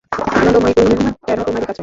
[0.35, 1.79] আনন্দময়ী কহিলেন, কেন, তোমারই কাছে।